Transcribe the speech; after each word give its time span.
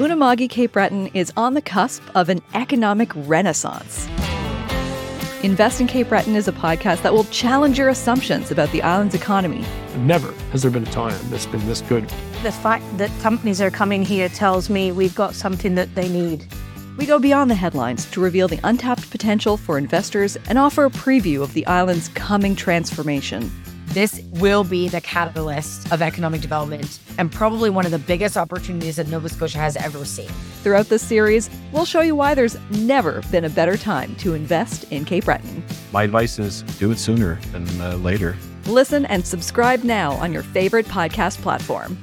Unama'ki 0.00 0.48
Cape 0.48 0.72
Breton 0.72 1.08
is 1.08 1.30
on 1.36 1.52
the 1.52 1.60
cusp 1.60 2.02
of 2.14 2.30
an 2.30 2.40
economic 2.54 3.10
renaissance. 3.14 4.08
Invest 5.42 5.78
in 5.78 5.86
Cape 5.88 6.08
Breton 6.08 6.36
is 6.36 6.48
a 6.48 6.52
podcast 6.52 7.02
that 7.02 7.12
will 7.12 7.24
challenge 7.24 7.76
your 7.76 7.90
assumptions 7.90 8.50
about 8.50 8.72
the 8.72 8.80
island's 8.80 9.14
economy. 9.14 9.62
Never 9.98 10.32
has 10.52 10.62
there 10.62 10.70
been 10.70 10.84
a 10.86 10.90
time 10.90 11.20
that's 11.24 11.44
been 11.44 11.66
this 11.66 11.82
good. 11.82 12.08
The 12.42 12.50
fact 12.50 12.82
that 12.96 13.10
companies 13.20 13.60
are 13.60 13.70
coming 13.70 14.02
here 14.02 14.30
tells 14.30 14.70
me 14.70 14.90
we've 14.90 15.14
got 15.14 15.34
something 15.34 15.74
that 15.74 15.94
they 15.94 16.08
need. 16.08 16.46
We 16.96 17.04
go 17.04 17.18
beyond 17.18 17.50
the 17.50 17.54
headlines 17.54 18.10
to 18.12 18.22
reveal 18.22 18.48
the 18.48 18.60
untapped 18.64 19.10
potential 19.10 19.58
for 19.58 19.76
investors 19.76 20.38
and 20.48 20.58
offer 20.58 20.86
a 20.86 20.90
preview 20.90 21.42
of 21.42 21.52
the 21.52 21.66
island's 21.66 22.08
coming 22.08 22.56
transformation. 22.56 23.50
This 23.92 24.22
will 24.34 24.62
be 24.62 24.88
the 24.88 25.00
catalyst 25.00 25.90
of 25.90 26.00
economic 26.00 26.40
development 26.40 27.00
and 27.18 27.30
probably 27.30 27.70
one 27.70 27.84
of 27.84 27.90
the 27.90 27.98
biggest 27.98 28.36
opportunities 28.36 28.96
that 28.96 29.08
Nova 29.08 29.28
Scotia 29.28 29.58
has 29.58 29.76
ever 29.76 30.04
seen. 30.04 30.28
Throughout 30.62 30.86
this 30.86 31.02
series, 31.02 31.50
we'll 31.72 31.84
show 31.84 32.00
you 32.00 32.14
why 32.14 32.34
there's 32.34 32.56
never 32.70 33.20
been 33.32 33.46
a 33.46 33.50
better 33.50 33.76
time 33.76 34.14
to 34.16 34.34
invest 34.34 34.84
in 34.92 35.04
Cape 35.04 35.24
Breton. 35.24 35.64
My 35.90 36.04
advice 36.04 36.38
is 36.38 36.62
do 36.78 36.92
it 36.92 37.00
sooner 37.00 37.40
than 37.50 37.68
uh, 37.80 37.96
later. 37.96 38.36
Listen 38.66 39.06
and 39.06 39.26
subscribe 39.26 39.82
now 39.82 40.12
on 40.12 40.32
your 40.32 40.44
favorite 40.44 40.86
podcast 40.86 41.42
platform. 41.42 41.98